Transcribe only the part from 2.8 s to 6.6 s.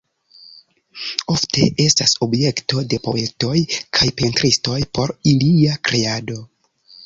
de poetoj kaj pentristoj por ilia kreado.